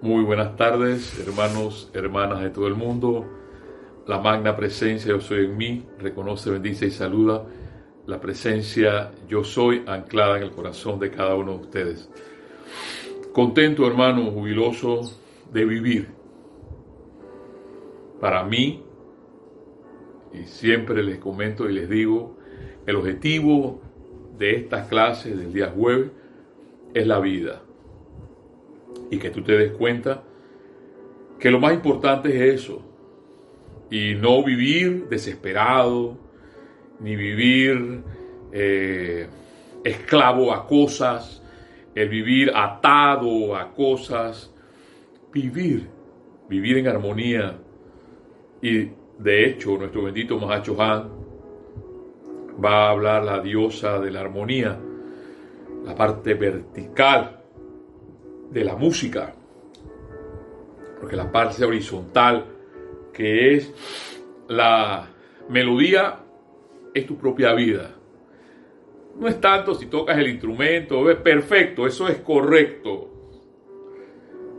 [0.00, 3.26] Muy buenas tardes, hermanos, hermanas de todo el mundo.
[4.06, 7.44] La magna presencia yo soy en mí, reconoce, bendice y saluda
[8.08, 12.08] la presencia yo soy anclada en el corazón de cada uno de ustedes.
[13.34, 15.02] Contento, hermano, jubiloso
[15.52, 16.08] de vivir.
[18.18, 18.82] Para mí,
[20.32, 22.38] y siempre les comento y les digo,
[22.86, 23.82] el objetivo
[24.38, 26.10] de estas clases del día jueves
[26.94, 27.62] es la vida.
[29.10, 30.22] Y que tú te des cuenta
[31.38, 32.82] que lo más importante es eso.
[33.90, 36.18] Y no vivir desesperado,
[37.00, 38.02] ni vivir
[38.52, 39.26] eh,
[39.84, 41.42] esclavo a cosas,
[41.94, 44.52] el vivir atado a cosas.
[45.32, 45.88] Vivir,
[46.48, 47.56] vivir en armonía.
[48.60, 51.10] Y de hecho, nuestro bendito Mahacho Han
[52.62, 54.78] va a hablar la diosa de la armonía,
[55.84, 57.37] la parte vertical
[58.50, 59.34] de la música,
[61.00, 62.46] porque la parte horizontal,
[63.12, 63.72] que es
[64.48, 65.08] la
[65.48, 66.20] melodía,
[66.94, 67.94] es tu propia vida.
[69.18, 73.10] No es tanto si tocas el instrumento, es perfecto, eso es correcto.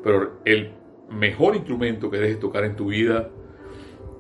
[0.04, 0.72] Pero el
[1.10, 3.30] mejor instrumento que dejes tocar en tu vida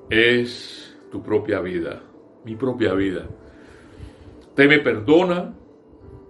[0.10, 2.02] es tu propia vida,
[2.46, 3.28] mi propia vida.
[4.40, 5.54] Usted me perdona,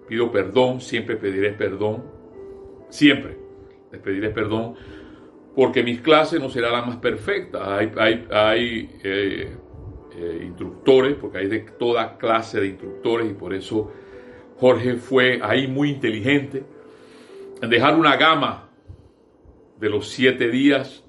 [0.08, 2.19] pido perdón, siempre pediré perdón,
[2.90, 3.38] siempre
[3.92, 4.76] les pediré perdón,
[5.56, 7.62] porque mis clases no serán las más perfectas.
[7.68, 9.58] Hay, hay, hay eh,
[10.16, 13.92] eh, instructores, porque hay de toda clase de instructores y por eso
[14.58, 16.64] Jorge fue ahí muy inteligente
[17.62, 18.70] en dejar una gama
[19.80, 21.04] de los siete días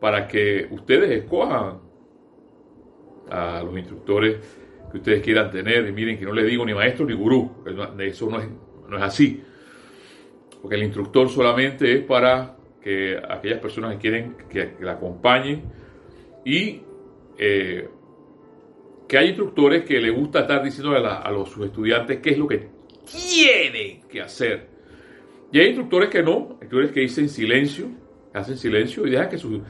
[0.00, 1.80] para que ustedes escojan
[3.30, 4.36] a los instructores
[4.90, 5.86] que ustedes quieran tener.
[5.86, 7.50] Y miren que no les digo ni maestro ni gurú,
[7.98, 8.48] eso no es,
[8.88, 9.42] no es así.
[10.60, 15.62] Porque el instructor solamente es para que aquellas personas que quieren que, la acompañen
[16.44, 16.80] y
[17.38, 17.88] eh,
[19.06, 22.46] que hay instructores que les gusta estar diciendo a, los, sus estudiantes qué es lo
[22.46, 22.68] que
[23.10, 24.68] tienen que hacer.
[25.50, 27.88] Y hay instructores que no, instructores que dicen silencio,
[28.34, 29.60] hacen silencio y dejan que sus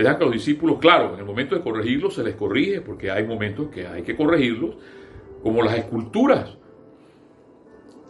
[0.00, 3.24] dejan que los discípulos, claro, en el momento de corregirlos se les corrige, porque hay
[3.24, 4.76] momentos que hay que corregirlos,
[5.42, 6.56] como las esculturas.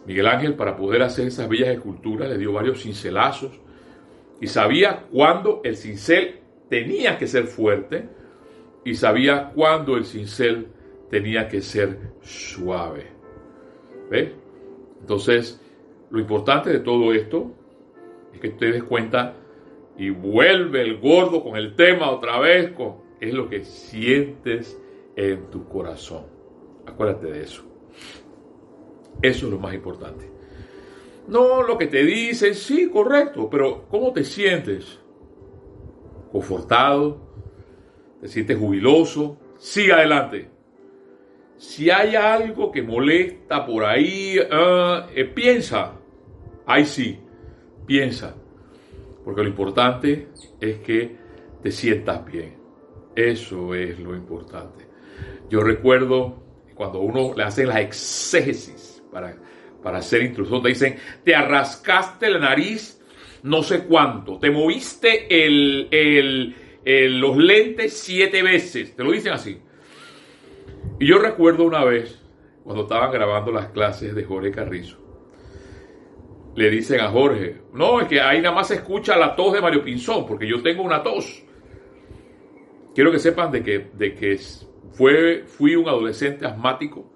[0.05, 3.59] Miguel Ángel, para poder hacer esas bellas esculturas, le dio varios cincelazos
[4.39, 6.39] y sabía cuándo el cincel
[6.69, 8.07] tenía que ser fuerte
[8.83, 10.67] y sabía cuándo el cincel
[11.09, 13.07] tenía que ser suave.
[14.09, 14.31] ¿Ves?
[15.01, 15.61] Entonces,
[16.11, 17.51] lo importante de todo esto
[18.33, 19.33] es que ustedes cuenta
[19.97, 24.79] y vuelve el gordo con el tema otra vez, con, es lo que sientes
[25.15, 26.25] en tu corazón.
[26.85, 27.74] Acuérdate de eso.
[29.27, 30.29] Eso es lo más importante.
[31.27, 34.99] No lo que te dicen, sí, correcto, pero ¿cómo te sientes?
[36.31, 37.19] ¿Confortado?
[38.21, 39.37] ¿Te sientes jubiloso?
[39.57, 40.49] Sigue adelante.
[41.57, 45.93] Si hay algo que molesta por ahí, ah, eh, piensa.
[46.65, 47.19] Ahí sí,
[47.85, 48.35] piensa
[49.25, 50.27] porque lo importante
[50.61, 51.17] es que
[51.63, 52.55] te sientas bien.
[53.15, 54.85] Eso es lo importante.
[55.49, 56.43] Yo recuerdo
[56.75, 59.33] cuando uno le hacen la exégesis para,
[59.81, 63.01] para hacer instrucción, te dicen, te arrascaste la nariz
[63.43, 69.61] no sé cuánto, te moviste el, los lentes siete veces, te lo dicen así.
[70.99, 72.21] Y yo recuerdo una vez,
[72.63, 74.97] cuando estaban grabando las clases de Jorge Carrizo,
[76.55, 79.61] le dicen a Jorge, no, es que ahí nada más se escucha la tos de
[79.61, 81.45] Mario Pinzón, porque yo tengo una tos.
[82.93, 84.39] Quiero que sepan de que, de que
[84.91, 87.14] fue, fui un adolescente asmático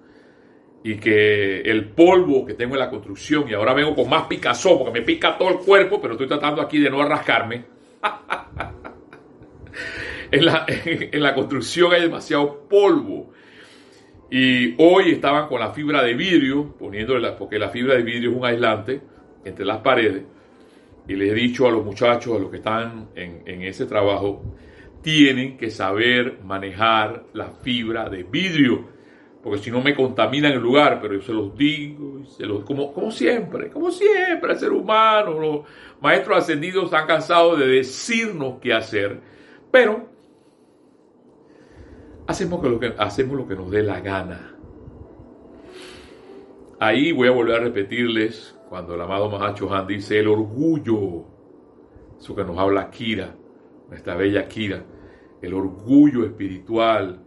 [0.82, 4.78] y que el polvo que tengo en la construcción, y ahora vengo con más picazón,
[4.78, 7.64] porque me pica todo el cuerpo, pero estoy tratando aquí de no arrascarme.
[10.30, 13.32] en, la, en la construcción hay demasiado polvo.
[14.30, 18.36] Y hoy estaban con la fibra de vidrio, poniéndole porque la fibra de vidrio es
[18.36, 19.00] un aislante,
[19.44, 20.22] entre las paredes
[21.10, 24.44] y les he dicho a los muchachos, a los que están en, ese trabajo,
[25.02, 28.88] tienen que saber manejar la fibra de vidrio,
[29.42, 32.92] porque si no me contaminan el lugar, pero yo se los digo, se los, como,
[32.92, 35.60] como siempre, como siempre, el ser humano, los
[36.00, 39.20] maestros ascendidos están cansados de decirnos qué hacer,
[39.70, 40.06] pero
[42.26, 44.56] hacemos lo que, hacemos lo que nos dé la gana.
[46.78, 51.24] Ahí voy a volver a repetirles cuando el amado Mahacho Han dice el orgullo,
[52.18, 53.34] eso que nos habla Kira,
[53.88, 54.84] nuestra bella Kira,
[55.40, 57.24] el orgullo espiritual,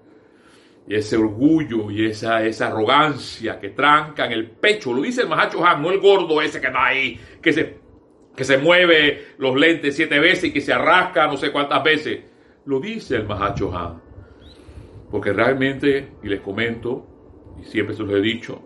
[0.88, 5.30] y ese orgullo y esa, esa arrogancia que tranca en el pecho, lo dice el
[5.30, 7.84] Mahacho Han, no el gordo ese que está ahí, que se
[8.36, 12.22] que se mueve los lentes siete veces y que se arrasca no sé cuántas veces.
[12.66, 14.02] Lo dice el Mahacho Han.
[15.12, 17.06] Porque realmente, y les comento,
[17.62, 18.64] y siempre se los he dicho,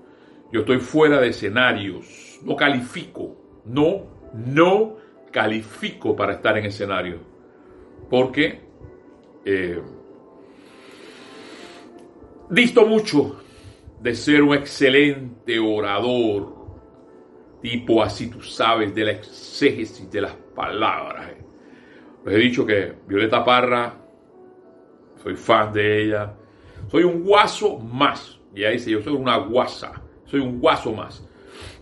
[0.52, 3.36] yo estoy fuera de escenarios, no califico,
[3.66, 4.96] no, no
[5.32, 7.20] califico para estar en escenario.
[8.10, 8.62] Porque
[9.44, 9.82] eh,
[12.50, 13.42] disto mucho
[14.00, 16.56] de ser un excelente orador,
[17.62, 21.32] tipo así, tú sabes, de la exégesis de las palabras.
[22.26, 23.94] Les he dicho que Violeta Parra,
[25.22, 26.34] soy fan de ella,
[26.90, 28.40] soy un guaso más.
[28.54, 29.94] Y ahí dice, yo soy una guasa,
[30.26, 31.26] soy un guaso más.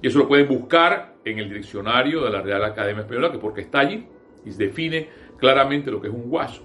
[0.01, 3.61] Y eso lo pueden buscar en el diccionario de la Real Academia Española, que porque
[3.61, 4.07] está allí
[4.45, 6.63] y define claramente lo que es un guaso.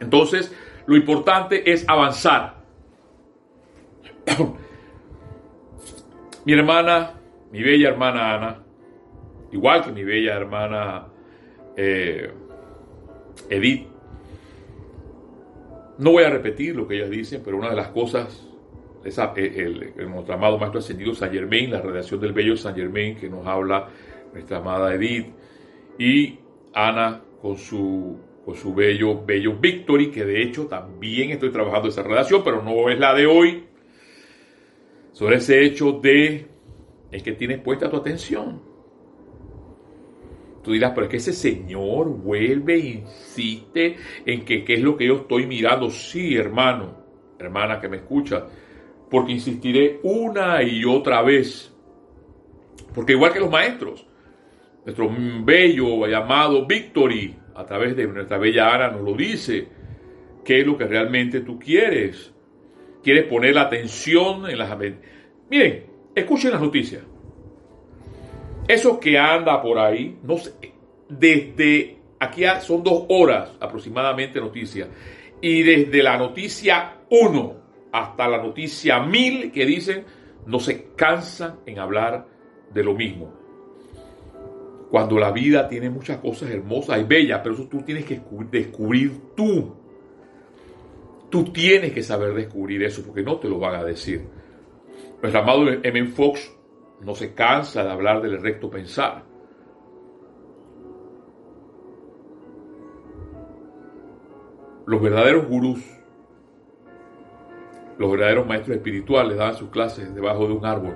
[0.00, 0.54] Entonces,
[0.86, 2.57] lo importante es avanzar.
[6.44, 7.14] mi hermana,
[7.52, 8.62] mi bella hermana Ana,
[9.52, 11.06] igual que mi bella hermana
[11.76, 12.30] eh,
[13.48, 13.86] Edith,
[15.98, 18.46] no voy a repetir lo que ellas dicen, pero una de las cosas,
[19.04, 23.28] esa, el, nuestro amado Maestro Ascendido San Germain, la redacción del Bello San Germain, que
[23.28, 23.88] nos habla
[24.32, 25.26] nuestra amada Edith,
[25.98, 26.38] y
[26.72, 32.02] Ana con su, con su bello, bello Victory, que de hecho también estoy trabajando esa
[32.02, 33.67] redacción, pero no es la de hoy,
[35.12, 36.46] sobre ese hecho de
[37.10, 38.60] el que tienes puesta tu atención.
[40.62, 43.96] Tú dirás, pero es que ese señor vuelve e insiste
[44.26, 45.90] en que qué es lo que yo estoy mirando.
[45.90, 46.96] Sí, hermano,
[47.38, 48.46] hermana que me escucha,
[49.10, 51.74] porque insistiré una y otra vez.
[52.94, 54.06] Porque igual que los maestros,
[54.84, 55.10] nuestro
[55.44, 59.68] bello llamado Victory, a través de nuestra bella Ana, nos lo dice,
[60.44, 62.32] qué es lo que realmente tú quieres.
[63.02, 64.76] Quieres poner la atención en las...
[65.50, 67.02] Miren, escuchen las noticias.
[68.66, 70.52] Eso que anda por ahí, no sé,
[71.08, 74.88] desde aquí son dos horas aproximadamente noticia.
[75.40, 77.56] Y desde la noticia 1
[77.92, 80.04] hasta la noticia 1000 que dicen,
[80.46, 82.26] no se cansan en hablar
[82.72, 83.32] de lo mismo.
[84.90, 89.34] Cuando la vida tiene muchas cosas hermosas y bellas, pero eso tú tienes que descubrir
[89.36, 89.74] tú.
[91.30, 94.26] Tú tienes que saber descubrir eso porque no te lo van a decir.
[95.20, 96.06] Nuestro amado M.
[96.06, 96.56] Fox
[97.00, 99.24] no se cansa de hablar del recto pensar.
[104.86, 105.84] Los verdaderos gurús,
[107.98, 110.94] los verdaderos maestros espirituales daban sus clases debajo de un árbol.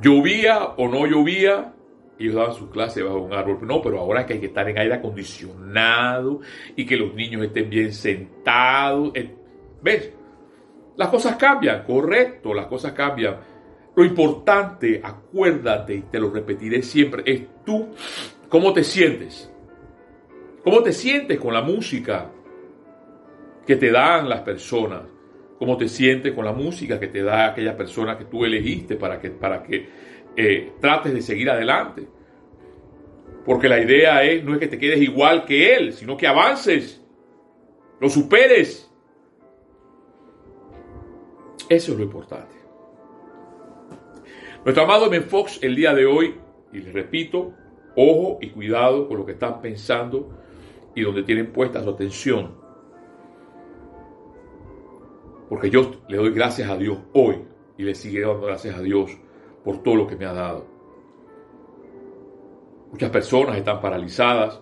[0.00, 1.74] Llovía o no llovía,
[2.18, 3.58] ellos daban sus clases debajo de un árbol.
[3.62, 6.40] No, pero ahora que hay que estar en aire acondicionado
[6.76, 9.12] y que los niños estén bien sentados.
[9.14, 9.34] Eh,
[9.82, 10.12] ¿Ves?
[10.96, 13.36] Las cosas cambian, correcto, las cosas cambian.
[13.94, 17.88] Lo importante, acuérdate, y te lo repetiré siempre, es tú,
[18.48, 19.52] cómo te sientes.
[20.62, 22.30] ¿Cómo te sientes con la música
[23.66, 25.02] que te dan las personas?
[25.58, 29.20] ¿Cómo te sientes con la música que te da aquella persona que tú elegiste para
[29.20, 29.88] que, para que
[30.36, 32.08] eh, trates de seguir adelante?
[33.44, 37.04] Porque la idea es, no es que te quedes igual que él, sino que avances,
[38.00, 38.90] lo superes.
[41.68, 42.54] Eso es lo importante.
[44.64, 45.20] Nuestro amado M.
[45.22, 46.36] Fox el día de hoy,
[46.72, 47.52] y les repito,
[47.96, 50.38] ojo y cuidado con lo que están pensando
[50.94, 52.54] y donde tienen puesta su atención.
[55.48, 57.42] Porque yo le doy gracias a Dios hoy
[57.76, 59.10] y le sigue dando gracias a Dios
[59.64, 60.66] por todo lo que me ha dado.
[62.90, 64.60] Muchas personas están paralizadas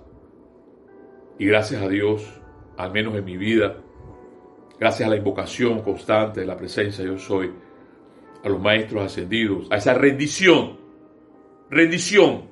[1.38, 2.40] y gracias a Dios,
[2.76, 3.78] al menos en mi vida,
[4.78, 7.52] gracias a la invocación constante de la presencia yo soy,
[8.44, 10.78] a los maestros ascendidos, a esa rendición,
[11.70, 12.48] rendición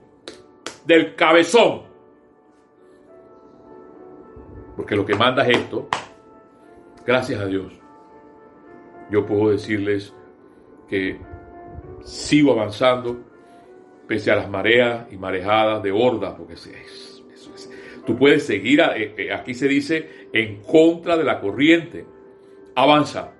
[0.84, 1.82] del cabezón.
[4.76, 5.88] Porque lo que manda es esto,
[7.06, 7.72] gracias a Dios,
[9.10, 10.14] yo puedo decirles
[10.88, 11.20] que
[12.04, 13.28] sigo avanzando
[14.06, 16.54] pese a las mareas y marejadas de hordas, porque
[18.06, 22.06] tú puedes seguir, eh, eh, aquí se dice, en contra de la corriente
[22.74, 23.32] avanza,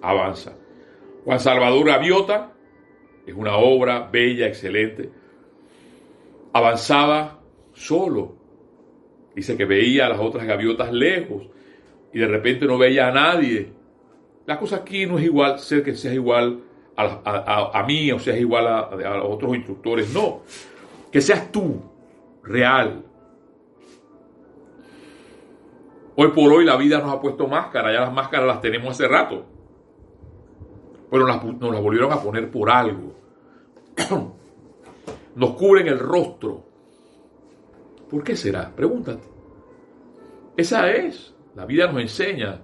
[0.00, 0.56] avanza.
[1.24, 2.52] Juan Salvador Gaviota
[3.26, 5.10] es una obra bella, excelente.
[6.52, 7.40] Avanzaba
[7.72, 8.36] solo.
[9.34, 11.48] Dice que veía a las otras gaviotas lejos
[12.12, 13.72] y de repente no veía a nadie.
[14.46, 16.62] La cosa aquí no es igual ser que seas igual
[16.96, 20.12] a, mí o seas igual a, a otros instructores.
[20.12, 20.42] No,
[21.10, 21.80] que seas tú,
[22.42, 23.04] real,
[26.16, 29.08] Hoy por hoy la vida nos ha puesto máscara, ya las máscaras las tenemos hace
[29.08, 29.44] rato.
[31.10, 33.14] Pero nos las volvieron a poner por algo.
[35.34, 36.64] nos cubren el rostro.
[38.08, 38.70] ¿Por qué será?
[38.74, 39.24] Pregúntate.
[40.56, 41.34] Esa es.
[41.56, 42.60] La vida nos enseña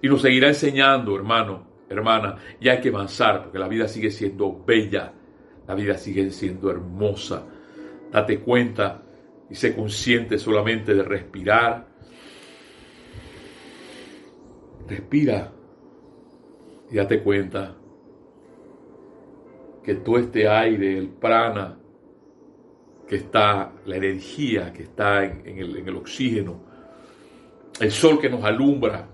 [0.00, 2.36] y nos seguirá enseñando, hermano, hermana.
[2.60, 5.12] Y hay que avanzar porque la vida sigue siendo bella.
[5.66, 7.44] La vida sigue siendo hermosa.
[8.10, 9.02] Date cuenta
[9.50, 11.86] y sé consciente solamente de respirar.
[14.88, 15.52] Respira
[16.90, 17.74] y date cuenta
[19.82, 21.78] que todo este aire, el prana,
[23.06, 26.60] que está, la energía que está en, el, en el oxígeno,
[27.80, 29.08] el sol que nos alumbra,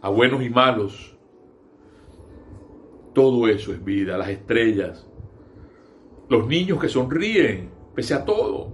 [0.00, 1.11] a buenos y malos,
[3.12, 5.06] todo eso es vida, las estrellas,
[6.28, 8.72] los niños que sonríen, pese a todo.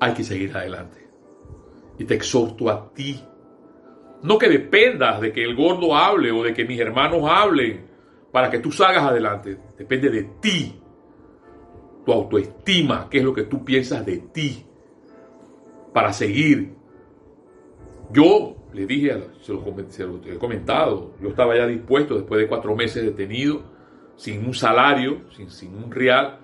[0.00, 1.08] Hay que seguir adelante.
[1.98, 3.20] Y te exhorto a ti.
[4.22, 7.86] No que dependas de que el gordo hable o de que mis hermanos hablen
[8.32, 9.58] para que tú salgas adelante.
[9.78, 10.80] Depende de ti.
[12.04, 14.66] Tu autoestima, qué es lo que tú piensas de ti.
[15.92, 16.74] Para seguir.
[18.10, 22.48] Yo le dije, se lo, se lo he comentado, yo estaba ya dispuesto después de
[22.48, 23.62] cuatro meses detenido,
[24.16, 26.40] sin un salario, sin, sin un real,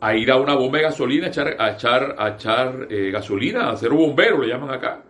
[0.00, 3.70] a ir a una bomba de gasolina, a echar, a echar, a echar eh, gasolina,
[3.70, 5.02] a ser un bombero, le llaman acá,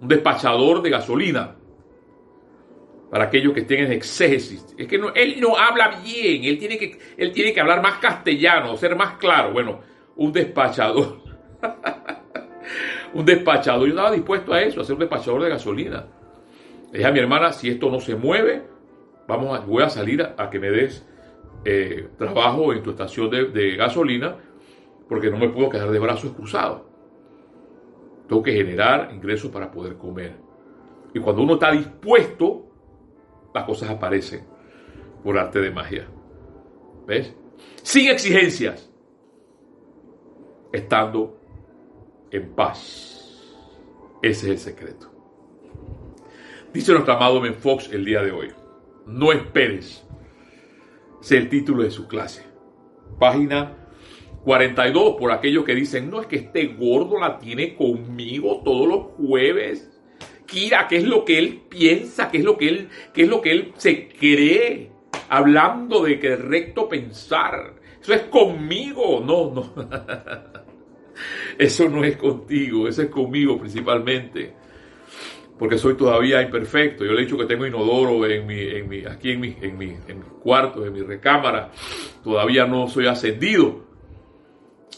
[0.00, 1.56] un despachador de gasolina
[3.10, 4.64] para aquellos que estén en exégesis.
[4.78, 7.98] Es que no, él no habla bien, él tiene, que, él tiene que hablar más
[7.98, 9.52] castellano, ser más claro.
[9.52, 9.80] Bueno,
[10.16, 11.20] un despachador.
[13.14, 13.86] un despachador.
[13.86, 16.06] Yo estaba dispuesto a eso, a ser un despachador de gasolina.
[16.90, 18.62] Le dije a mi hermana, si esto no se mueve,
[19.26, 21.06] vamos a, voy a salir a, que me des
[21.64, 24.36] eh, trabajo en tu estación de, de gasolina,
[25.08, 26.82] porque no me puedo quedar de brazos cruzados.
[28.28, 30.36] Tengo que generar ingresos para poder comer.
[31.14, 32.66] Y cuando uno está dispuesto,
[33.54, 34.46] las cosas aparecen
[35.22, 36.06] por arte de magia.
[37.06, 37.34] ¿Ves?
[37.82, 38.90] Sin exigencias,
[40.72, 41.41] estando
[42.32, 43.54] en paz.
[44.22, 45.10] Ese es el secreto.
[46.72, 48.48] Dice nuestro amado Ben Fox el día de hoy.
[49.06, 50.04] No esperes.
[51.20, 52.44] Es el título de su clase.
[53.18, 53.76] Página
[54.44, 59.00] 42, por aquellos que dicen, no es que este gordo la tiene conmigo todos los
[59.16, 59.90] jueves.
[60.46, 63.40] Kira, qué es lo que él piensa, qué es lo que él, qué es lo
[63.40, 64.90] que él se cree,
[65.28, 67.74] hablando de que recto pensar.
[68.00, 69.74] Eso es conmigo, no, no.
[71.58, 74.54] Eso no es contigo, eso es conmigo principalmente.
[75.58, 77.04] Porque soy todavía imperfecto.
[77.04, 80.18] Yo le he dicho que tengo inodoro en mi, aquí en mi, en, mi, en
[80.18, 81.70] mi cuarto, en mi recámara.
[82.24, 83.84] Todavía no soy ascendido.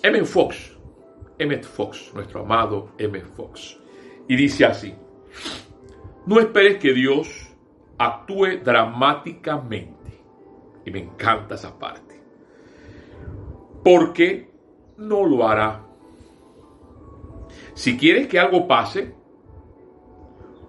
[0.03, 0.25] M.
[0.25, 0.77] Fox,
[1.39, 1.63] M.
[1.63, 3.21] Fox, nuestro amado M.
[3.21, 3.79] Fox.
[4.29, 4.95] Y dice así.
[6.27, 7.55] No esperes que Dios
[7.99, 10.23] actúe dramáticamente.
[10.87, 12.23] Y me encanta esa parte.
[13.83, 14.51] Porque
[14.97, 15.85] no lo hará.
[17.75, 19.15] Si quieres que algo pase,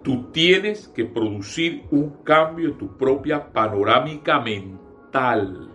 [0.03, 5.71] tú tienes que producir un cambio en tu propia panorámica mental.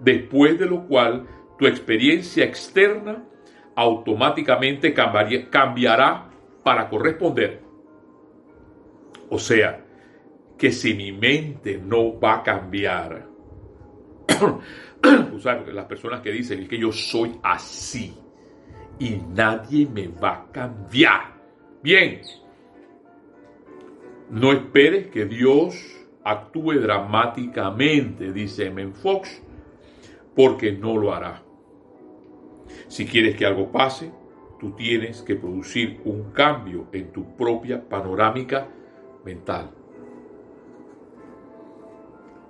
[0.00, 1.26] Después de lo cual
[1.58, 3.24] tu experiencia externa
[3.74, 6.28] automáticamente cambiará
[6.62, 7.62] para corresponder.
[9.30, 9.84] O sea,
[10.58, 13.26] que si mi mente no va a cambiar,
[15.72, 18.14] las personas que dicen que yo soy así
[18.98, 21.36] y nadie me va a cambiar.
[21.82, 22.20] Bien,
[24.30, 25.76] no esperes que Dios
[26.24, 29.42] actúe dramáticamente, dice Men Fox,
[30.34, 31.42] porque no lo hará.
[32.88, 34.10] Si quieres que algo pase,
[34.58, 38.68] tú tienes que producir un cambio en tu propia panorámica
[39.24, 39.70] mental.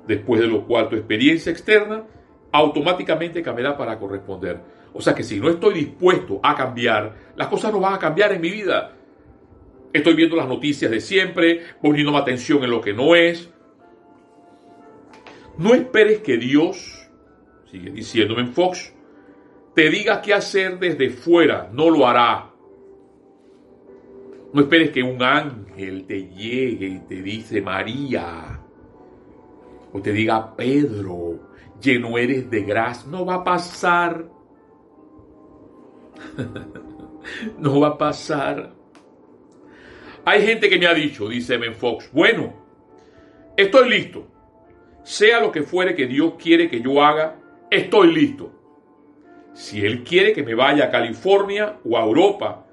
[0.07, 2.05] Después de lo cual tu experiencia externa
[2.53, 4.61] automáticamente cambiará para corresponder.
[4.93, 8.33] O sea que si no estoy dispuesto a cambiar, las cosas no van a cambiar
[8.33, 8.93] en mi vida.
[9.93, 13.51] Estoy viendo las noticias de siempre, poniéndome atención en lo que no es.
[15.59, 17.09] No esperes que Dios,
[17.71, 18.95] sigue diciéndome en Fox,
[19.75, 22.51] te diga qué hacer desde fuera, no lo hará.
[24.53, 28.61] No esperes que un ángel te llegue y te dice María,
[29.93, 31.41] o te diga Pedro,
[31.81, 33.11] lleno eres de gracia.
[33.11, 34.29] No va a pasar.
[37.59, 38.75] no va a pasar.
[40.25, 42.53] Hay gente que me ha dicho, dice Ben Fox, bueno,
[43.57, 44.27] estoy listo.
[45.05, 47.39] Sea lo que fuere que Dios quiere que yo haga,
[47.71, 48.53] estoy listo.
[49.53, 52.67] Si Él quiere que me vaya a California o a Europa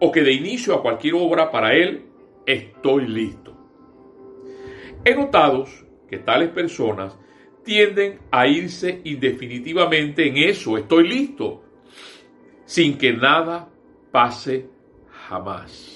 [0.00, 2.06] o que de inicio a cualquier obra para Él,
[2.46, 3.54] estoy listo.
[5.04, 5.66] He notado
[6.08, 7.18] que tales personas
[7.66, 11.62] tienden a irse indefinitivamente en eso, estoy listo,
[12.64, 13.68] sin que nada
[14.10, 14.70] pase
[15.28, 15.92] jamás.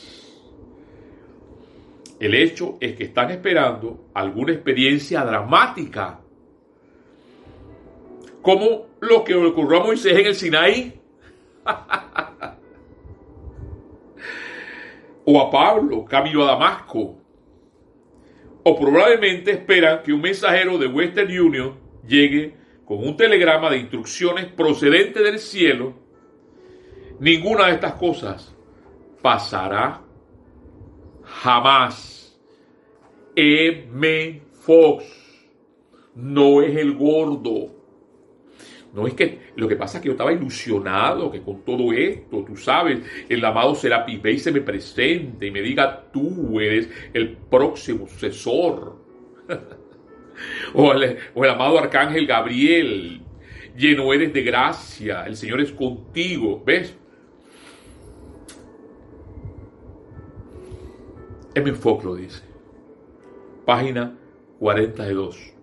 [2.18, 6.20] El hecho es que están esperando alguna experiencia dramática,
[8.42, 11.00] como lo que ocurrió a Moisés en el Sinaí,
[15.24, 17.19] o a Pablo, camino a Damasco,
[18.62, 24.46] o probablemente esperan que un mensajero de Western Union llegue con un telegrama de instrucciones
[24.46, 25.94] procedente del cielo.
[27.18, 28.54] Ninguna de estas cosas
[29.22, 30.02] pasará
[31.24, 32.18] jamás.
[33.36, 34.42] M.
[34.52, 35.04] Fox
[36.14, 37.79] no es el gordo.
[38.92, 42.44] No es que lo que pasa es que yo estaba ilusionado que con todo esto,
[42.44, 47.36] tú sabes, el amado será y se me presente y me diga tú eres el
[47.36, 48.96] próximo sucesor.
[50.74, 51.18] o, el,
[51.48, 53.22] amado arcángel Gabriel,
[53.76, 56.60] lleno eres de gracia, el Señor es contigo.
[56.64, 56.96] ¿Ves?
[61.54, 61.72] M.
[61.74, 62.42] Fox lo dice.
[63.64, 64.16] Página
[64.58, 65.59] 42.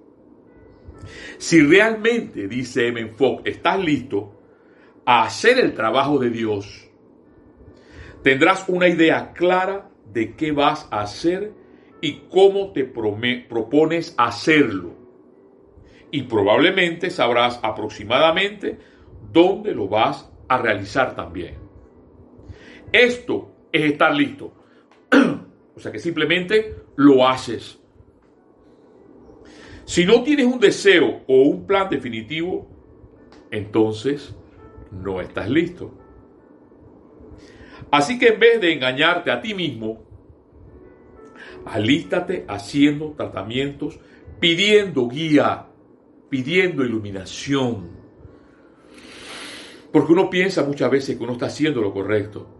[1.37, 3.07] Si realmente, dice M.
[3.09, 4.33] Fox, estás listo
[5.05, 6.89] a hacer el trabajo de Dios,
[8.23, 11.53] tendrás una idea clara de qué vas a hacer
[12.01, 14.95] y cómo te propones hacerlo.
[16.11, 18.79] Y probablemente sabrás aproximadamente
[19.31, 21.55] dónde lo vas a realizar también.
[22.91, 24.53] Esto es estar listo.
[25.75, 27.79] O sea que simplemente lo haces.
[29.87, 32.67] Si no tienes un deseo o un plan definitivo,
[33.49, 34.35] entonces
[34.91, 35.97] no estás listo.
[37.89, 40.03] Así que en vez de engañarte a ti mismo,
[41.65, 43.97] alístate haciendo tratamientos,
[44.41, 45.67] pidiendo guía,
[46.29, 47.89] pidiendo iluminación.
[49.93, 52.57] Porque uno piensa muchas veces que uno está haciendo lo correcto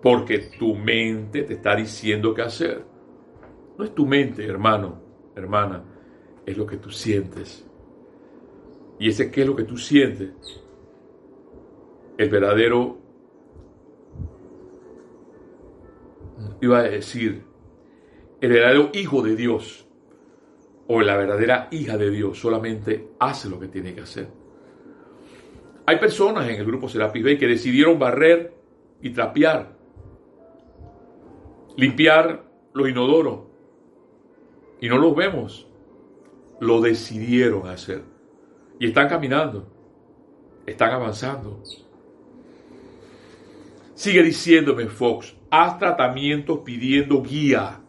[0.00, 2.84] porque tu mente te está diciendo qué hacer.
[3.78, 5.01] No es tu mente, hermano,
[5.34, 5.82] hermana,
[6.46, 7.66] es lo que tú sientes.
[8.98, 10.30] Y ese qué es lo que tú sientes,
[12.18, 12.98] el verdadero,
[16.60, 17.42] iba a decir,
[18.40, 19.86] el verdadero hijo de Dios
[20.88, 24.28] o la verdadera hija de Dios solamente hace lo que tiene que hacer.
[25.86, 28.54] Hay personas en el grupo Serapis Bay que decidieron barrer
[29.00, 29.82] y trapear
[31.76, 33.40] limpiar los inodoros.
[34.82, 35.66] Y no los vemos.
[36.58, 38.02] Lo decidieron hacer.
[38.80, 39.66] Y están caminando.
[40.66, 41.62] Están avanzando.
[43.94, 47.80] Sigue diciéndome Fox, haz tratamientos pidiendo guía.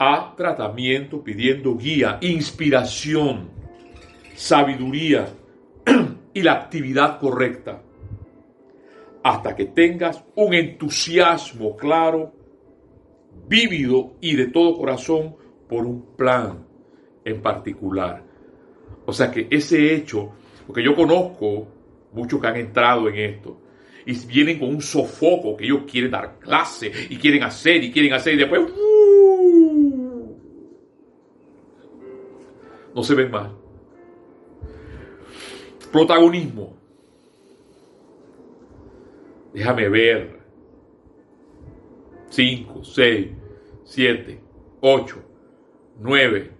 [0.00, 3.50] Haz tratamiento pidiendo guía, inspiración,
[4.34, 5.28] sabiduría
[6.34, 7.80] y la actividad correcta
[9.22, 12.32] hasta que tengas un entusiasmo claro,
[13.48, 15.36] vívido y de todo corazón
[15.68, 16.66] por un plan
[17.24, 18.22] en particular.
[19.06, 20.32] O sea que ese hecho,
[20.66, 21.68] porque yo conozco
[22.12, 23.60] muchos que han entrado en esto,
[24.06, 28.12] y vienen con un sofoco que ellos quieren dar clase y quieren hacer y quieren
[28.12, 29.04] hacer y después ¡uh!
[32.94, 33.50] no se ven más.
[35.90, 36.76] Protagonismo.
[39.52, 40.43] Déjame ver.
[42.34, 43.28] 5, 6,
[43.84, 44.40] 7,
[44.80, 45.22] 8,
[46.00, 46.50] 9,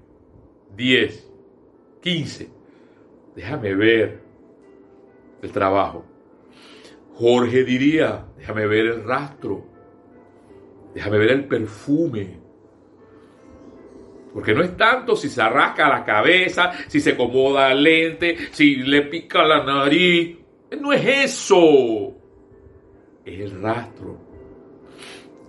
[0.77, 1.33] 10,
[2.01, 2.51] 15.
[3.35, 4.21] Déjame ver
[5.43, 6.05] el trabajo.
[7.15, 9.65] Jorge diría, déjame ver el rastro.
[10.95, 12.39] Déjame ver el perfume.
[14.33, 18.77] Porque no es tanto si se arrasca la cabeza, si se acomoda el lente, si
[18.77, 20.39] le pica la nariz.
[20.81, 22.15] No es eso
[23.25, 24.24] es el rastro.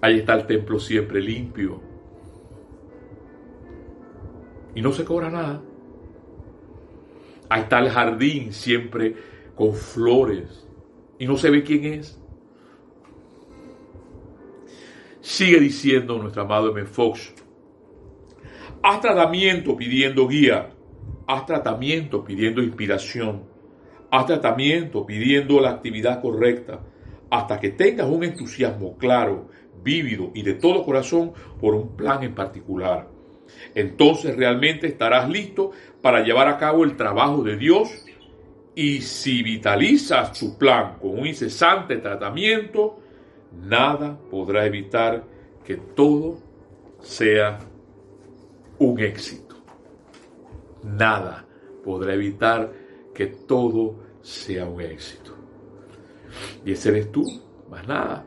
[0.05, 1.81] Ahí está el templo siempre limpio.
[4.75, 5.63] Y no se cobra nada.
[7.49, 9.15] Ahí está el jardín siempre
[9.55, 10.69] con flores.
[11.17, 12.21] Y no se ve quién es.
[15.21, 16.85] Sigue diciendo nuestro amado M.
[16.85, 17.33] Fox.
[18.83, 20.69] Haz tratamiento pidiendo guía.
[21.25, 23.45] Haz tratamiento pidiendo inspiración.
[24.11, 26.79] Haz tratamiento pidiendo la actividad correcta
[27.29, 29.49] hasta que tengas un entusiasmo claro,
[29.85, 33.07] vívido y de todo corazón por un plan en particular.
[33.73, 35.71] Entonces realmente estarás listo
[36.01, 37.89] para llevar a cabo el trabajo de Dios
[38.75, 42.99] y si vitalizas tu plan con un incesante tratamiento,
[43.63, 45.23] nada podrá evitar
[45.63, 46.39] que todo
[46.99, 47.59] sea
[48.79, 49.45] un éxito.
[50.83, 51.45] nada
[51.83, 52.71] podrá evitar
[53.13, 55.35] que todo sea un éxito.
[56.63, 57.23] Y ese eres tú,
[57.69, 58.25] más nada.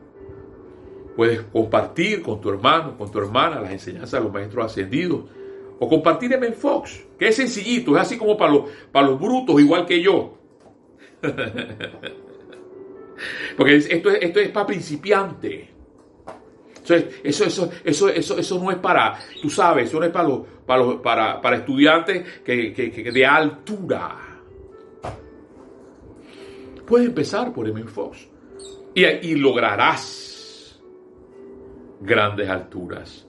[1.19, 5.25] Puedes compartir con tu hermano, con tu hermana las enseñanzas de los maestros ascendidos.
[5.77, 9.59] O compartir en Fox, que es sencillito, es así como para los, para los brutos,
[9.59, 10.37] igual que yo.
[13.57, 15.67] Porque esto es, esto es para principiantes.
[17.21, 20.43] Eso, eso, eso, eso, eso no es para, tú sabes, eso no es para, los,
[21.01, 24.39] para, para, estudiantes que, de altura.
[26.85, 27.83] Puedes empezar por M.
[27.83, 28.25] Fox
[28.95, 30.28] y, y lograrás
[32.01, 33.27] grandes alturas.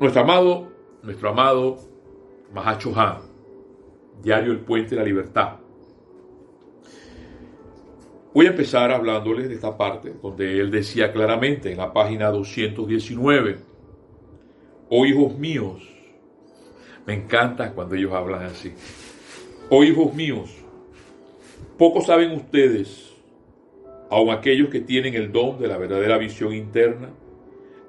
[0.00, 0.68] Nuestro amado,
[1.02, 1.78] nuestro amado
[2.52, 3.22] Mahacho Han,
[4.22, 5.58] Diario El Puente de la Libertad
[8.36, 13.56] Voy a empezar hablándoles de esta parte donde él decía claramente en la página 219,
[14.90, 15.82] oh hijos míos,
[17.06, 18.74] me encanta cuando ellos hablan así,
[19.70, 20.54] oh hijos míos,
[21.78, 23.15] poco saben ustedes,
[24.10, 27.10] aun aquellos que tienen el don de la verdadera visión interna,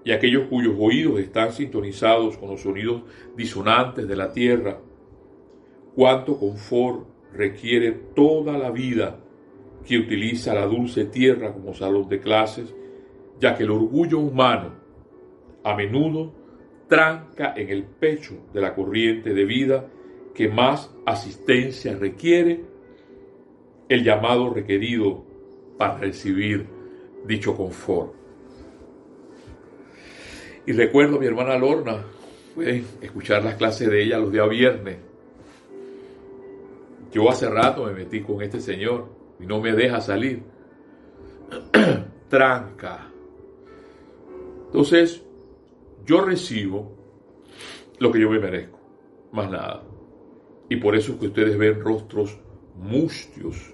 [0.04, 3.04] y aquellos cuyos oídos están sintonizados con los sonidos
[3.36, 4.80] disonantes de la tierra,
[5.96, 9.20] cuánto confort requiere toda la vida
[9.86, 12.74] que utiliza la dulce tierra como salón de clases,
[13.40, 14.76] ya que el orgullo humano
[15.64, 16.34] a menudo
[16.88, 19.88] tranca en el pecho de la corriente de vida
[20.34, 22.64] que más asistencia requiere,
[23.90, 25.27] el llamado requerido
[25.78, 26.66] para recibir
[27.26, 28.14] dicho confort.
[30.66, 32.04] Y recuerdo a mi hermana Lorna,
[33.02, 34.98] escuchar las clases de ella los días viernes.
[37.12, 39.08] Yo hace rato me metí con este señor
[39.40, 40.44] y no me deja salir.
[42.30, 43.10] Tranca.
[44.66, 45.24] Entonces,
[46.06, 46.92] yo recibo
[48.00, 48.80] lo que yo me merezco,
[49.32, 49.84] más nada.
[50.70, 52.38] Y por eso es que ustedes ven rostros
[52.76, 53.74] mustios.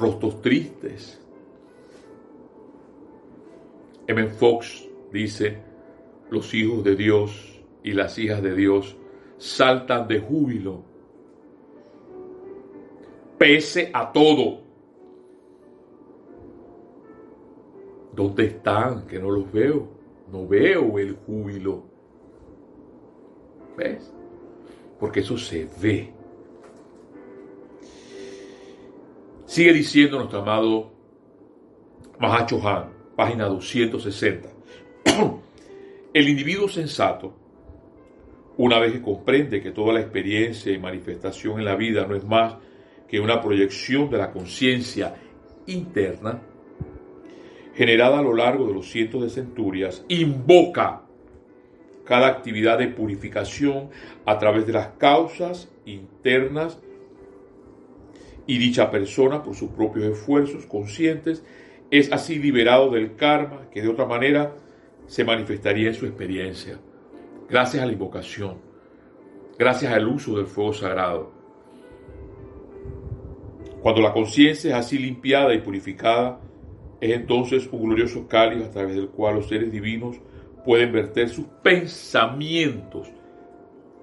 [0.00, 1.20] Rostros tristes.
[4.06, 4.26] M.
[4.28, 5.58] Fox dice,
[6.30, 8.96] los hijos de Dios y las hijas de Dios
[9.36, 10.82] saltan de júbilo.
[13.38, 14.62] Pese a todo.
[18.14, 19.06] ¿Dónde están?
[19.06, 19.86] Que no los veo.
[20.32, 21.84] No veo el júbilo.
[23.76, 24.12] ¿Ves?
[24.98, 26.19] Porque eso se ve.
[29.50, 30.92] Sigue diciendo nuestro amado
[32.20, 32.84] Mahacho Han,
[33.16, 34.48] página 260.
[36.14, 37.34] el individuo sensato
[38.58, 42.24] una vez que comprende que toda la experiencia y manifestación en la vida no es
[42.24, 42.58] más
[43.08, 45.16] que una proyección de la conciencia
[45.66, 46.40] interna,
[47.74, 51.02] generada a lo largo de los cientos de centurias, invoca
[52.04, 53.90] cada actividad de purificación
[54.26, 56.78] a través de las causas internas
[58.50, 61.44] y dicha persona, por sus propios esfuerzos conscientes,
[61.88, 64.56] es así liberado del karma que de otra manera
[65.06, 66.80] se manifestaría en su experiencia
[67.48, 68.56] gracias a la invocación,
[69.56, 71.30] gracias al uso del fuego sagrado.
[73.82, 76.40] Cuando la conciencia es así limpiada y purificada,
[77.00, 80.16] es entonces un glorioso cáliz a través del cual los seres divinos
[80.64, 83.12] pueden verter sus pensamientos,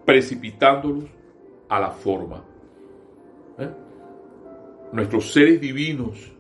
[0.06, 1.10] precipitándolos
[1.68, 2.46] a la forma.
[4.92, 6.34] Nuestros seres divinos,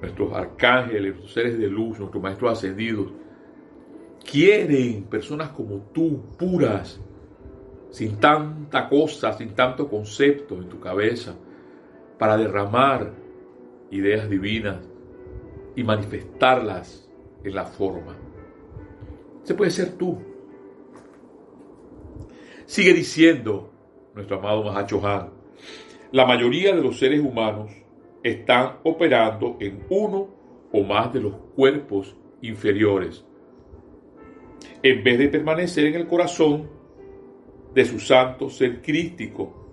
[0.00, 3.12] nuestros arcángeles, nuestros seres de luz, nuestros maestros ascendidos,
[4.30, 7.00] quieren personas como tú, puras,
[7.90, 11.34] sin tanta cosa, sin tanto concepto en tu cabeza,
[12.18, 13.12] para derramar
[13.90, 14.78] ideas divinas
[15.76, 17.08] y manifestarlas
[17.44, 18.16] en la forma.
[19.44, 20.18] Se puede ser tú.
[22.66, 23.72] Sigue diciendo
[24.14, 25.30] nuestro amado Mahacho Han,
[26.12, 27.70] la mayoría de los seres humanos
[28.22, 30.28] están operando en uno
[30.72, 33.24] o más de los cuerpos inferiores
[34.82, 36.68] en vez de permanecer en el corazón
[37.74, 39.66] de su santo ser crístico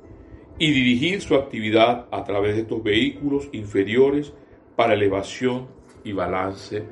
[0.57, 4.33] y dirigir su actividad a través de estos vehículos inferiores
[4.75, 5.67] para elevación
[6.03, 6.83] y balance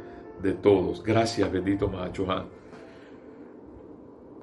[0.42, 1.04] de todos.
[1.04, 2.26] Gracias, bendito Macho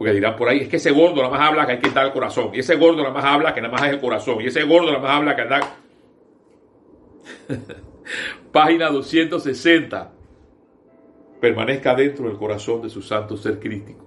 [0.00, 2.06] Porque dirán por ahí, es que ese gordo nada más habla que hay que dar
[2.06, 2.52] el corazón.
[2.54, 4.40] Y ese gordo nada más habla que nada más es el corazón.
[4.40, 5.60] Y ese gordo nada más habla que anda...
[8.50, 10.12] Página 260
[11.38, 14.06] permanezca dentro del corazón de su santo ser crítico.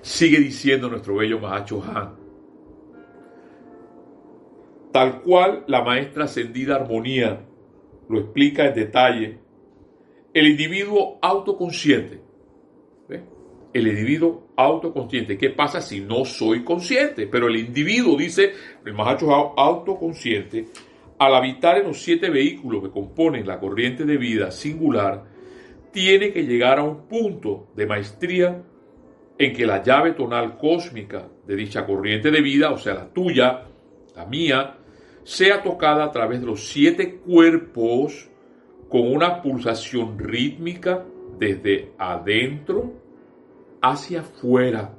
[0.00, 2.14] Sigue diciendo nuestro bello Mahacho Han.
[4.92, 7.40] Tal cual la maestra ascendida Armonía
[8.08, 9.40] lo explica en detalle
[10.32, 12.19] el individuo autoconsciente.
[13.72, 15.38] El individuo autoconsciente.
[15.38, 17.26] ¿Qué pasa si no soy consciente?
[17.26, 18.52] Pero el individuo, dice
[18.84, 20.66] el Mahacho autoconsciente,
[21.18, 25.24] al habitar en los siete vehículos que componen la corriente de vida singular,
[25.92, 28.62] tiene que llegar a un punto de maestría
[29.38, 33.64] en que la llave tonal cósmica de dicha corriente de vida, o sea, la tuya,
[34.14, 34.76] la mía,
[35.22, 38.28] sea tocada a través de los siete cuerpos
[38.88, 41.04] con una pulsación rítmica
[41.38, 42.99] desde adentro
[43.82, 44.94] hacia afuera,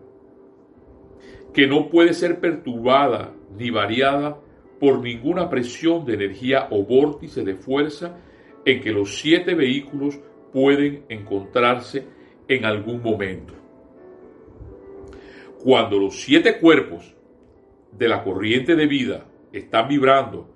[1.53, 4.39] que no puede ser perturbada ni variada
[4.79, 8.17] por ninguna presión de energía o vórtice de fuerza
[8.65, 10.19] en que los siete vehículos
[10.51, 12.05] pueden encontrarse
[12.47, 13.53] en algún momento.
[15.63, 17.15] Cuando los siete cuerpos
[17.91, 20.49] de la corriente de vida están vibrando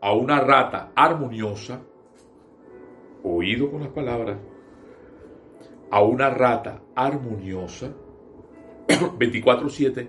[0.00, 1.82] a una rata armoniosa,
[3.24, 4.38] oído con las palabras,
[5.92, 7.92] a una rata armoniosa,
[8.88, 10.08] 24/7,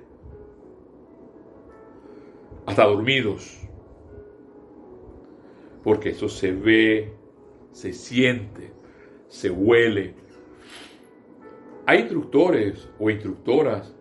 [2.66, 3.60] hasta dormidos,
[5.84, 7.14] porque eso se ve,
[7.72, 8.72] se siente,
[9.28, 10.16] se huele.
[11.86, 13.94] Hay instructores o instructoras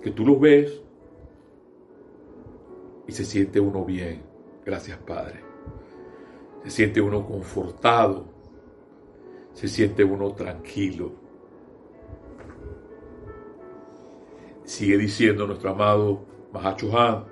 [0.00, 0.80] que tú los ves
[3.08, 4.22] y se siente uno bien.
[4.64, 5.40] Gracias, Padre.
[6.62, 8.27] Se siente uno confortado.
[9.58, 11.10] Se siente uno tranquilo.
[14.62, 17.24] Sigue diciendo nuestro amado Mahacho Han,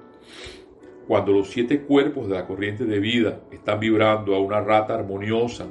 [1.07, 5.69] cuando los siete cuerpos de la corriente de vida están vibrando a una rata armoniosa,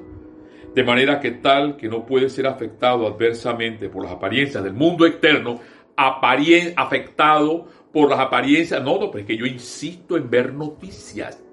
[0.74, 5.06] de manera que tal que no puede ser afectado adversamente por las apariencias del mundo
[5.06, 5.60] externo,
[5.98, 8.82] afectado por las apariencias.
[8.82, 11.45] No, no, pero es que yo insisto en ver noticias.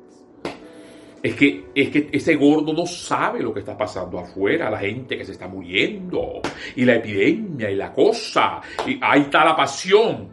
[1.23, 5.17] Es que, es que ese gordo no sabe lo que está pasando afuera, la gente
[5.17, 6.41] que se está muriendo,
[6.75, 10.29] y la epidemia, y la cosa, y ahí está la pasión.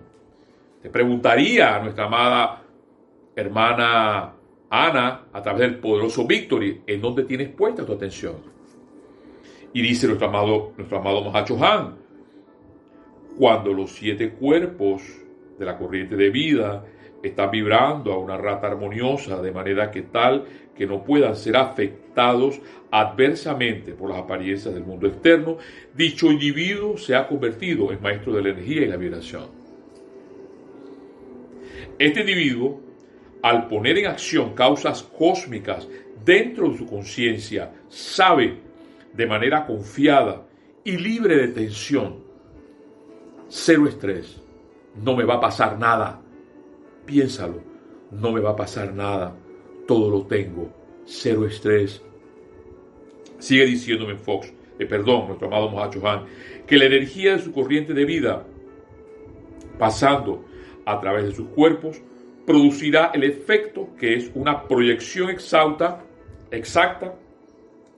[0.82, 2.63] Te preguntaría a nuestra amada
[3.36, 4.34] hermana
[4.69, 8.36] Ana, a través del poderoso Victory, ¿en dónde tienes puesta tu atención?
[9.73, 11.95] Y dice nuestro amado, nuestro amado Mahacho Han,
[13.38, 15.02] cuando los siete cuerpos
[15.58, 16.86] de la corriente de vida
[17.23, 20.45] están vibrando a una rata armoniosa de manera que tal
[20.80, 25.58] que no puedan ser afectados adversamente por las apariencias del mundo externo,
[25.94, 29.48] dicho individuo se ha convertido en maestro de la energía y la vibración.
[32.00, 32.80] Este individuo,
[33.44, 35.86] al poner en acción causas cósmicas
[36.24, 38.60] dentro de su conciencia, sabe
[39.12, 40.48] de manera confiada
[40.86, 42.24] y libre de tensión,
[43.50, 44.42] cero estrés,
[44.96, 46.22] no me va a pasar nada.
[47.06, 47.62] Piénsalo,
[48.12, 49.36] no me va a pasar nada,
[49.89, 50.71] todo lo tengo,
[51.04, 51.99] cero estrés.
[53.39, 56.25] Sigue diciéndome Fox, eh, perdón, nuestro amado Mohacho Han,
[56.67, 58.45] que la energía de su corriente de vida,
[59.80, 60.45] pasando
[60.86, 61.99] a través de sus cuerpos,
[62.45, 66.06] producirá el efecto que es una proyección exacta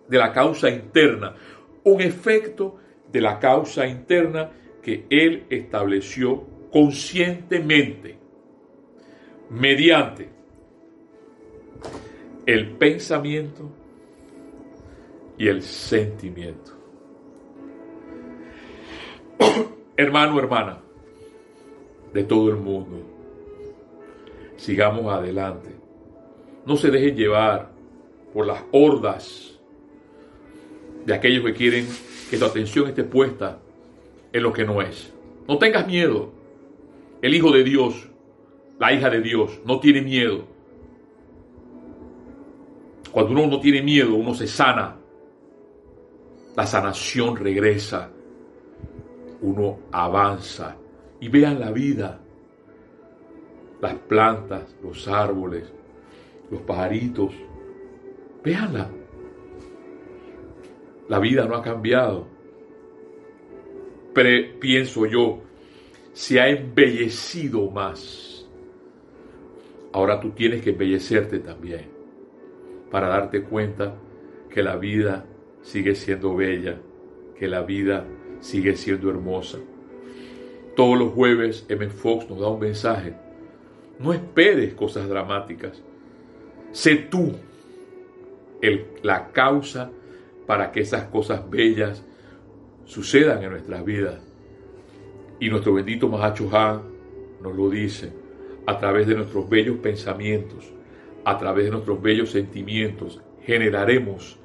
[0.08, 1.36] de la causa interna,
[1.84, 2.78] un efecto
[3.12, 4.50] de la causa interna
[4.82, 8.18] que él estableció conscientemente
[9.50, 10.41] mediante
[12.46, 13.70] el pensamiento
[15.38, 16.72] y el sentimiento.
[19.98, 20.80] Hermano, hermana,
[22.14, 22.98] de todo el mundo,
[24.58, 25.70] sigamos adelante.
[26.66, 27.72] No se dejen llevar
[28.34, 29.60] por las hordas
[31.06, 31.88] de aquellos que quieren
[32.30, 33.60] que tu atención esté puesta
[34.32, 35.14] en lo que no es.
[35.48, 36.32] No tengas miedo.
[37.22, 38.10] El Hijo de Dios,
[38.80, 40.46] la hija de Dios, no tiene miedo.
[43.12, 44.98] Cuando uno no tiene miedo, uno se sana.
[46.56, 48.10] La sanación regresa.
[49.42, 50.78] Uno avanza.
[51.20, 52.20] Y vean la vida.
[53.82, 55.72] Las plantas, los árboles,
[56.50, 57.34] los pajaritos.
[58.44, 58.90] Véanla.
[61.10, 62.28] La vida no ha cambiado
[64.14, 65.40] pienso yo,
[66.14, 68.46] se ha embellecido más.
[69.94, 72.01] Ahora tú tienes que embellecerte también
[72.92, 73.96] para darte cuenta
[74.50, 75.26] que la vida
[75.62, 76.78] sigue siendo bella,
[77.38, 78.06] que la vida
[78.42, 79.60] sigue siendo hermosa.
[80.76, 81.90] Todos los jueves M.
[81.90, 83.14] Fox nos da un mensaje.
[84.00, 85.82] No esperes cosas dramáticas.
[86.72, 87.34] Sé tú
[88.62, 89.92] el, la causa
[90.46, 92.04] para que esas cosas bellas
[92.86, 94.22] sucedan en nuestras vidas.
[95.40, 96.50] Y nuestro bendito Mahacho
[97.42, 98.12] nos lo dice
[98.66, 100.72] a través de nuestros bellos pensamientos,
[101.26, 104.40] a través de nuestros bellos sentimientos, generaremos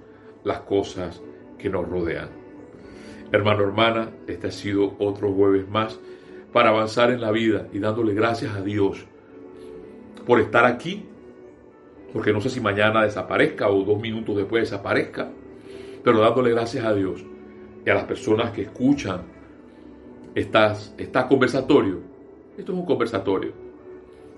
[0.45, 1.23] las cosas
[1.59, 2.29] que nos rodean.
[3.33, 5.99] Hermano, hermana, este ha sido otro jueves más
[6.53, 9.05] para avanzar en la vida y dándole gracias a Dios
[10.27, 11.05] por estar aquí,
[12.13, 15.31] porque no sé si mañana desaparezca o dos minutos después desaparezca,
[16.03, 17.25] pero dándole gracias a Dios
[17.85, 19.23] y a las personas que escuchan
[20.35, 21.99] estas, estas conversatorios.
[22.57, 23.66] Esto es un conversatorio.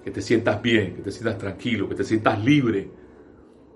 [0.09, 2.89] Que te sientas bien, que te sientas tranquilo, que te sientas libre,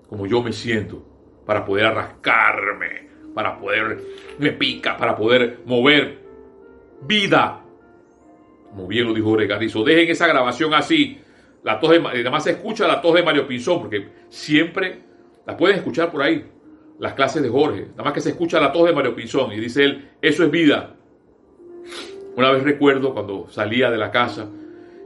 [0.09, 1.05] como yo me siento,
[1.45, 4.01] para poder arrascarme, para poder
[4.39, 6.17] me pica, para poder mover
[7.03, 7.61] vida.
[8.67, 11.21] Como bien lo dijo Regalizo, dejen esa grabación así.
[11.61, 15.03] La tos de, nada más se escucha la tos de Mario Pinzón, porque siempre
[15.45, 16.43] la pueden escuchar por ahí.
[16.97, 19.59] Las clases de Jorge, nada más que se escucha la tos de Mario Pinzón y
[19.59, 20.95] dice él, eso es vida.
[22.35, 24.49] Una vez recuerdo cuando salía de la casa,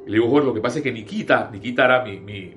[0.08, 2.54] y le digo, Jorge, lo que pasa es que Nikita, Nikita era mi, mi,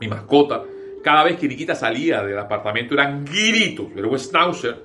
[0.00, 0.64] mi, mascota,
[1.02, 4.82] cada vez que Nikita salía del apartamento eran gritos, era un schnauzer,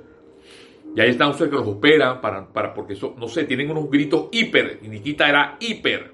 [0.94, 4.80] y hay schnauzer que los operan para, para porque no sé, tienen unos gritos hiper,
[4.82, 6.12] y Nikita era hiper.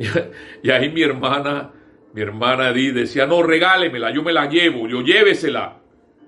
[0.64, 1.70] Y, ahí mi hermana,
[2.14, 5.76] mi hermana Di decía, no, regálemela, yo me la llevo, yo llévesela.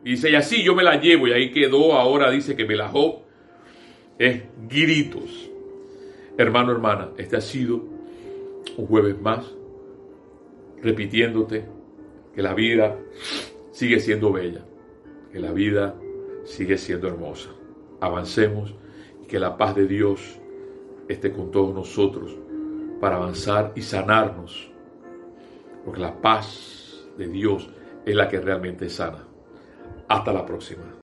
[0.05, 2.77] Y dice, y así yo me la llevo, y ahí quedó, ahora dice que me
[2.77, 3.27] la jo
[4.21, 5.51] es gritos.
[6.39, 7.83] Hermano, hermana, este ha sido
[8.77, 9.55] un jueves más
[10.83, 11.65] repitiéndote
[12.35, 12.99] que la vida
[13.71, 14.63] sigue siendo bella,
[15.33, 15.95] que la vida
[16.45, 17.49] sigue siendo hermosa.
[18.01, 18.75] Avancemos
[19.23, 20.39] y que la paz de Dios
[21.09, 22.37] esté con todos nosotros
[23.01, 24.71] para avanzar y sanarnos,
[25.87, 27.71] porque la paz de Dios
[28.05, 29.25] es la que realmente sana.
[30.09, 30.93] Hasta la próxima.